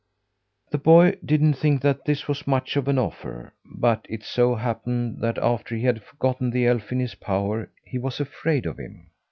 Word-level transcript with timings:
The 0.71 0.79
boy 0.79 1.19
didn't 1.23 1.53
think 1.53 1.83
that 1.83 2.05
this 2.05 2.27
was 2.27 2.47
much 2.47 2.75
of 2.75 2.87
an 2.87 2.97
offer; 2.97 3.53
but 3.63 4.03
it 4.09 4.23
so 4.23 4.55
happened 4.55 5.21
that 5.21 5.37
after 5.37 5.75
he 5.75 5.83
had 5.83 6.01
gotten 6.17 6.49
the 6.49 6.65
elf 6.65 6.91
in 6.91 6.99
his 6.99 7.13
power, 7.13 7.69
he 7.85 7.99
was 7.99 8.19
afraid 8.19 8.65
of 8.65 8.79
him. 8.79 9.11